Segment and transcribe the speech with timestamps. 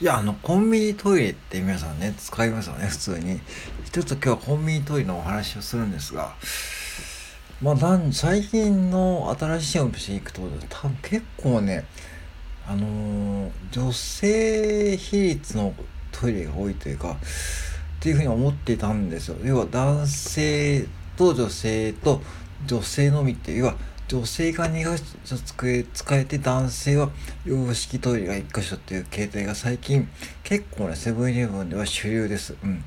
[0.00, 3.40] いや、あの、コンビニトイレって皆さんね、使いますよね、普通に。
[3.84, 6.34] 一つ今日はコンビニトイレのお話をするんですが、
[7.62, 11.84] まあ、最近の新しいお店行くと、多分結構ね、
[12.66, 15.74] あのー女性比率の
[16.12, 17.16] トイレが多いというか、っ
[18.00, 19.36] ていうふうに思っていたんですよ。
[19.44, 20.86] 要は男性
[21.16, 22.20] と女性と
[22.66, 23.76] 女性のみっていう、要は
[24.08, 27.10] 女性が2箇所使え使えて男性は
[27.44, 30.08] 洋式トイレが1箇所っていう形態が最近
[30.42, 32.54] 結構ねセブンイレブンでは主流です。
[32.62, 32.84] うん。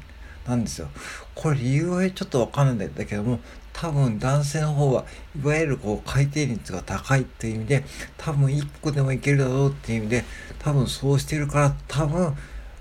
[0.48, 0.90] なんですよ。
[1.36, 3.40] これ理由はちょっとわかんないんだけども
[3.74, 5.06] 多分男性の方は
[5.40, 7.84] いわゆるこう回転率が高いっていう意味で
[8.18, 10.24] 多分1個でもいけるだろうっていう意味で
[10.60, 12.36] 多分そうしてるから多分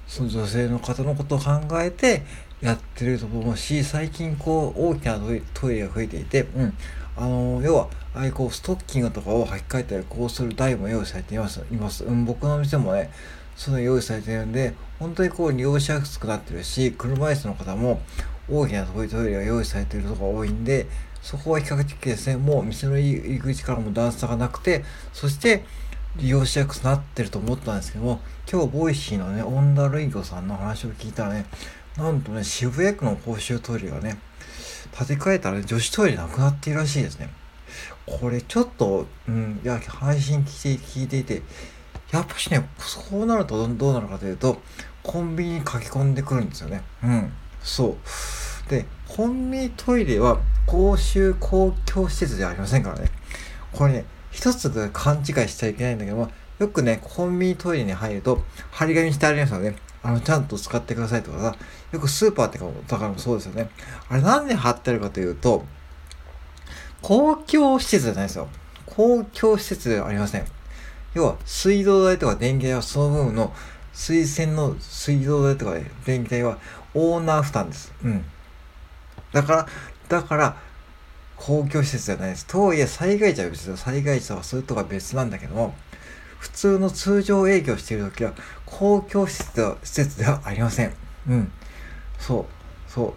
[0.07, 2.23] その女性の方のことを考えて
[2.63, 5.19] やってると思うし最近こう大きな
[5.53, 6.75] トイレが増えていて、うん、
[7.17, 13.11] あの要はああいうこうストッキングとかを履き替えたりこうする台も用意されていますいます、うん、僕の店もね
[13.57, 18.01] その用意されてるんで本当にこう利用しやすくなってるし車椅子の方も
[18.49, 20.87] 大きなトイレが用意されているとこが多いんで
[21.23, 25.65] そこは比較的ですねもう店の入り口からも段差がなくてそして
[26.17, 31.47] 利用しやすくなってると思ったんですけども今日 Voicy のねオンダルイゴさんの話を聞いたらね
[31.97, 34.19] なんとね渋谷区の公衆トイレがね
[34.87, 37.31] 建て替えたら、女子トイレなくなっているらしいですね。
[38.07, 41.43] これちょっと、うん、いや配信聞いて聞いていて
[42.13, 44.59] やっぱしねそうなるとどうなるかというと
[45.03, 46.83] コンビニに書き込んでくるんですよね。
[47.03, 47.97] うんそ
[48.67, 48.71] う。
[48.71, 53.11] でコンビニトイレは公衆公共施設ではありませんからね。
[53.73, 59.77] これね一つ勘違いしちゃいけないんだけども、よくね、コンビニトイレに入ると、張り紙してありますよね。
[60.07, 61.57] あの、ちゃんと使ってくださいとかさ、
[61.91, 63.69] よくスーパーってか、だからもそうですよね。
[64.09, 65.65] あれなんで貼ってるかというと、
[67.03, 68.47] 公共施設じゃないですよ。
[68.87, 70.47] 公共施設ではありません。
[71.15, 73.53] 要は、水道代とか電気代はその分の、
[73.93, 75.75] 水洗の水道代とか
[76.05, 76.59] 電気代は
[76.95, 77.93] オーナー負担です。
[78.05, 78.25] うん。
[79.33, 79.67] だから、
[80.09, 80.57] だから、
[81.37, 82.47] 公共施設じゃないです。
[82.47, 85.75] とはいえ、災害時は別です災害時とかそういうとこは別なんだけども、
[86.39, 88.33] 普通の通常営業している時は、
[88.65, 90.93] 公共施設では施設ではありません。
[91.29, 91.53] うん。
[92.19, 92.45] そう。
[92.91, 93.15] そ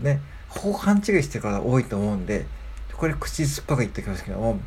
[0.00, 0.04] う。
[0.04, 0.20] ね。
[0.48, 2.46] ここ勘違いしてる方多いと思うんで、
[2.94, 4.60] これ口酸っぱく言っておきますけども、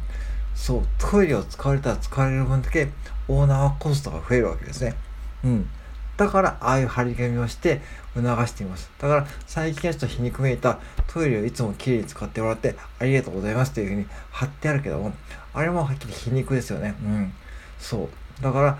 [0.55, 2.89] そう、トイレを使われたら使われる分だけ、
[3.27, 4.95] オーナーはコストが増えるわけですね。
[5.43, 5.69] うん。
[6.17, 7.81] だから、ああいう張り紙をして
[8.13, 8.89] 促しています。
[8.99, 15.13] だから、最近はちょっと皮肉めいたトイレをいつもきれいに使ってもらってありがとうございますというふうに貼ってあるけども、
[15.53, 16.95] あれもはっきり皮肉ですよね。
[17.03, 17.33] うん。
[17.79, 18.09] そ
[18.39, 18.43] う。
[18.43, 18.77] だから、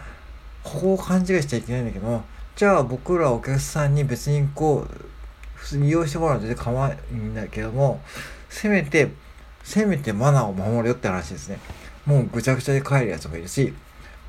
[0.64, 2.24] ここを勘違いしちゃいけないんだけど、
[2.56, 5.06] じゃあ僕らお客さんに別にこう、
[5.56, 8.02] 普通に利用してもらうと全然構わないんだけども、
[8.50, 9.10] せめて、
[9.64, 11.60] せめてマナーを守るよって話ですね。
[12.06, 13.74] もうぐちゃぐちゃで帰るやつもいるし、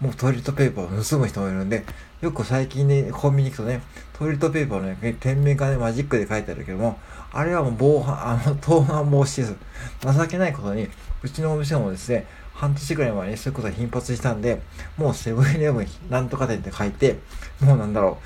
[0.00, 1.84] もうトイレットペーパーを盗む人もいるんで、
[2.21, 6.98] よく最近ね、コンビニ行くとね、トイレットペーパーのね、店名がね、マジックで書いてあるけども、
[7.33, 9.54] あれはもう防犯、あの、盗難防止です。
[10.03, 10.88] 情けないことに、
[11.22, 14.62] うちのお店もですね、半年ぐらい前にそういうことが頻発したんで、
[14.96, 17.18] もうセブンイレブンなんとか店って書いて、
[17.60, 18.18] もうなんだろ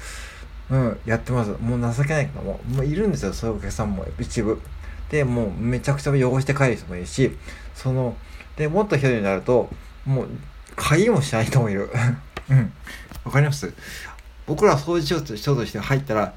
[0.71, 1.51] う、うん、やってます。
[1.61, 4.61] もう情けないけども、もういるんですよ、そういうお客さんも一部。
[5.11, 7.37] で、もうめちゃくちゃ汚して帰る人もいるし、
[7.75, 8.17] その、
[8.57, 9.69] で、もっとひどいになると、
[10.07, 10.29] もう、
[10.77, 11.91] 鍵もしない人もいる。
[12.49, 12.73] うん。
[13.25, 13.73] わかります？
[14.47, 15.19] 僕ら掃除しよ
[15.55, 16.35] うとして入ったら、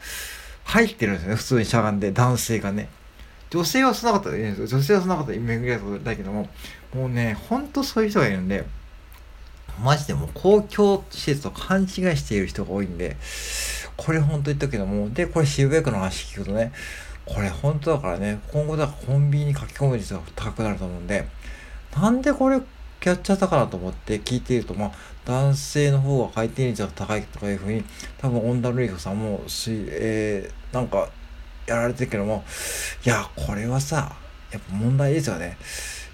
[0.64, 2.90] 入ってるんですよね、普通にしゃがんで、男性がね。
[3.54, 4.68] 女性はそんなこと言うんですよ。
[4.80, 6.50] 女性はそんなこと巡り合うことだけども、
[6.96, 8.66] もうね、ほんとそういう人がいるんで、
[9.80, 11.88] マジでもう公共施設と勘違い
[12.18, 13.16] している人が多いんで、
[13.96, 16.72] これほんと言ったけども、で、これ渋谷区の話聞くとね、
[17.28, 21.28] これ本当だからね、今後だからコンビニに書き込む率が高くなると思うんで、
[21.96, 22.60] なんでこれ
[23.04, 24.92] やっちゃったかなと思って聞いていると、まあ、
[25.26, 27.84] 男性の方が回転率が高いとかいうふうに、
[28.18, 31.10] 多分、オンダルイコさんも、えー、なんか、
[31.68, 32.44] やられてるけども、
[33.06, 34.16] いや、これはさ、
[34.52, 35.58] やっぱ問題ですよね。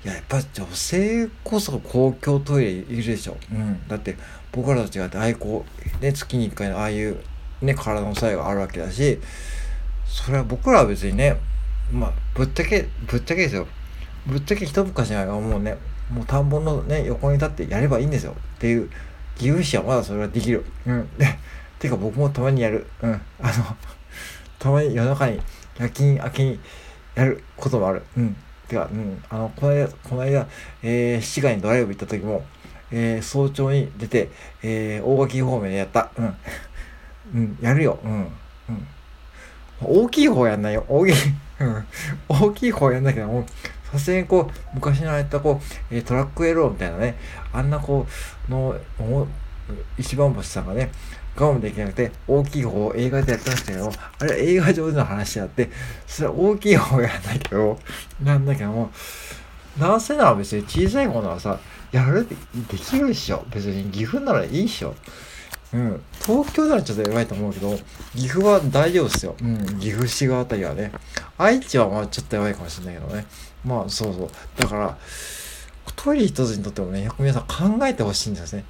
[0.05, 3.37] いや、やっぱ女性こそ公共トイレいるでしょ。
[3.51, 3.87] うん。
[3.87, 4.15] だって、
[4.51, 5.65] 僕らと違って、ああいうこ
[5.99, 7.17] う、ね、月に一回のああいう、
[7.61, 9.19] ね、体の作用があるわけだし、
[10.05, 11.37] それは僕らは別にね、
[11.91, 13.67] まあ、ぶっちゃけ、ぶっちゃけですよ。
[14.25, 15.77] ぶっちゃけ一昔前はもうね、
[16.09, 18.35] もう田んぼのね、横に立ってやればいいんですよ。
[18.55, 18.89] っていう、
[19.35, 20.65] 義勇士はまだそれはできる。
[20.85, 21.17] うん。
[21.17, 21.37] で、
[21.79, 22.87] てか僕もたまにやる。
[23.01, 23.21] うん。
[23.41, 23.77] あの、
[24.59, 25.41] たまに夜中に
[25.79, 26.59] 夜勤明けに
[27.15, 28.03] やることもある。
[28.17, 28.35] うん。
[28.67, 29.23] てか、うん。
[29.29, 30.47] あの、この間、この間、
[30.83, 32.45] えー、滋賀にドライブ行った時も、
[32.91, 34.29] えー、早朝に出て、
[34.61, 36.11] えー、大垣方面でやった。
[36.17, 36.35] うん。
[37.35, 37.99] うん、やるよ。
[38.03, 38.11] うん。
[38.11, 38.27] うん。
[39.81, 40.85] 大きい方やんないよ。
[40.87, 41.13] 大きい、
[41.59, 41.85] うん。
[42.27, 43.45] 大きい方やんだけども、
[43.91, 47.17] さすがにこう、昔のああいったこう、えートラックエローみたいなね、
[47.53, 48.05] あんなこ
[48.47, 49.27] う、の、もう
[49.97, 50.91] 石番星さんがね、
[51.35, 55.69] 我慢できなくて、大きい方を映画でやってましたけど、あれは映画上での話であって、
[56.07, 57.79] それは大きい方をやらないけど、
[58.23, 58.91] なんだけども、
[59.77, 61.59] 男性なら別に小さい方ならさ、
[61.91, 62.35] やるって
[62.75, 63.45] できるでしょ。
[63.51, 64.95] 別に岐阜ならいいでしょ。
[65.73, 66.01] うん。
[66.25, 67.77] 東京ならちょっと弱いと思うけど、
[68.15, 69.35] 岐阜は大丈夫ですよ。
[69.41, 69.79] うん。
[69.79, 70.91] 岐阜市側あたりはね。
[71.37, 73.25] 愛知はまあちょっと弱いかもしれないけどね。
[73.63, 74.29] まあそうそう。
[74.57, 74.97] だから、
[75.95, 78.65] トイレ一つにとってもね、よく皆さん考えてほしいんですね。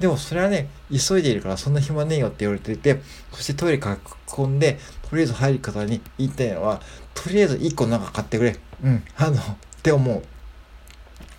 [0.00, 3.00] でもそれはね、急いでいるからそんな暇ねえよって言われていて、
[3.32, 6.80] そしてトイレ書き込んで、とりあえず入る方に言いたいのは、
[7.14, 8.56] とりあえず1個なんか買ってくれ。
[8.82, 9.04] うん。
[9.16, 10.22] あの、って思う。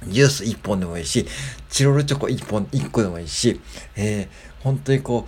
[0.07, 1.25] ジュース1本でもいいし、
[1.69, 3.59] チロルチョコ1本、1個でもいいし、
[3.95, 5.27] えー、本当にこ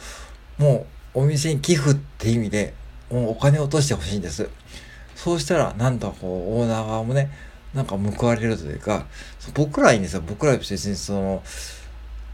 [0.60, 2.74] う、もうお店に寄付って意味で、
[3.12, 4.50] もうお金を落としてほしいんです。
[5.16, 7.32] そうしたら、なんとこう、オーナー側もね、
[7.74, 9.08] なんか報われるというか、
[9.54, 10.24] 僕らはいいんですよ。
[10.26, 11.44] 僕らは別にその、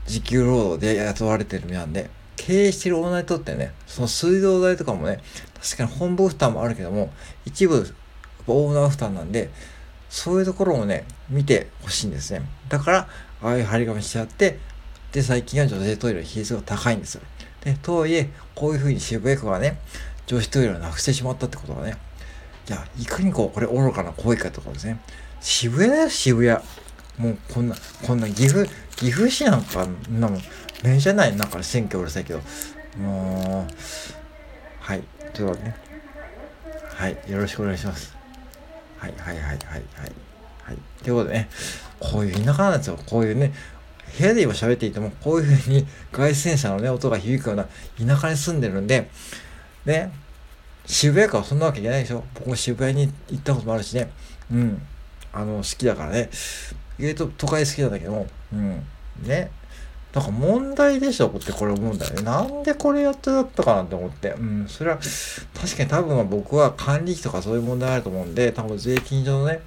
[0.05, 5.21] 時給労働で雇われてる身なんで、経営してるオーナーにとってね、その水道代とかもね、
[5.61, 7.11] 確かに本部負担もあるけども、
[7.45, 7.95] 一部
[8.47, 9.49] オーナー負担なんで、
[10.09, 12.41] そういうところもね、見てほしいんですね。
[12.69, 13.09] だから、
[13.41, 14.59] ああいう張り紙しちゃって、
[15.11, 17.21] で、最近は女性トイレの比率が高いんですよ。
[17.63, 19.79] で、とはいえ、こういうふうに渋谷区がね、
[20.27, 21.97] 女子トイレをなくしてしまったってことがね、
[22.65, 24.99] じゃあ、いかにこう、これ愚かな行為かとかですね。
[25.39, 26.61] 渋谷だよ、渋谷。
[27.17, 27.75] もう、こんな、
[28.05, 28.65] こんな岐阜、
[28.95, 30.41] 岐阜市なんか、なもん、
[30.83, 32.41] 面じゃない、なんか選挙うるさいけど。
[32.97, 33.73] もう、
[34.79, 35.03] はい。
[35.33, 35.75] というわけでね。
[36.95, 37.17] はい。
[37.27, 38.15] よろしくお願いします。
[38.97, 39.61] はいはいはいはいはい。
[40.63, 40.77] はい。
[41.03, 41.49] ということでね、
[41.99, 42.97] こういう田舎なんですよ。
[43.05, 43.53] こういうね、
[44.17, 47.67] 部屋で今喋っていても、こういう風に 外線車のね、音が響くような
[47.97, 49.09] 田舎に住んでるんで、
[49.85, 50.11] ね、
[50.85, 52.23] 渋谷からそんなわけじゃないでしょ。
[52.35, 54.11] 僕も渋谷に行ったこともあるしね。
[54.51, 54.81] うん。
[55.31, 56.29] あの、好きだからね。
[56.99, 58.83] 意外と都会好きなんだけど、うん。
[59.23, 59.51] ね。
[60.13, 62.21] なんか問題でしょってこれ思うんだよね。
[62.21, 64.29] なんでこれやってだったかなって思って。
[64.29, 69.61] うん、それは、確かに多分僕は管理費とかそういう問題あると思うんで、多分税金上のね、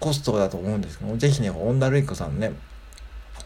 [0.00, 2.52] コストだと思うんですけども、ぜひね、オンダルイコさんね、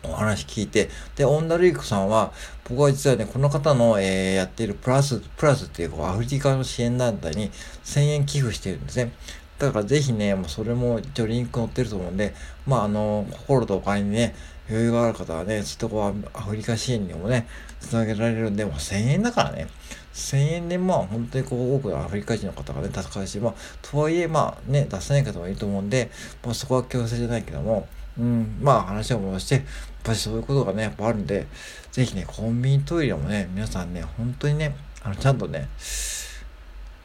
[0.05, 2.33] お話聞いて、で、オンダルイコさんは、
[2.69, 7.51] 僕は実はね、この方の、えー、やっているプラス、プラスっていうアフリカの支援団体に
[7.85, 9.12] 1000円寄付してるんですね。
[9.61, 12.35] だからぜひね、もうそれも一応リンク載ってると思うんで、
[12.67, 14.35] まああの、心とお金にね、
[14.71, 17.47] 余裕がある方はね、そういうとこはアフリカ支援にもね、
[17.79, 19.69] つなげられるんで、もう1000円だからね。
[20.15, 26.11] 1000円でまあ本当にこう多くのアフリカ人の方がね、助かるし、まあとはいえまあね、出せない方もいると思うんで、
[26.43, 27.87] まあそこは強制じゃないけども、
[28.19, 29.65] うん、まあ話を戻して、やっ
[30.05, 31.47] ぱりそういうことがね、やっぱあるんで、
[31.93, 35.69] ぜひね、コンビニトイレもね、皆さんね、本当にね、あの、ちゃんとね、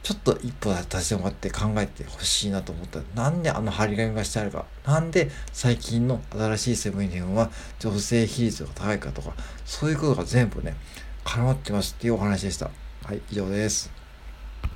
[0.06, 4.66] ちょっと一歩立ち止まって考えてほしいなと思ったなんであの張り紙がしてあるか。
[4.86, 7.50] なんで最近の新しいセブンイレブンは
[7.80, 9.34] 女性比率が高いかとか、
[9.66, 10.76] そういうことが全部ね、
[11.24, 12.70] 絡まってますっていうお話でした。
[13.04, 14.05] はい、以上です。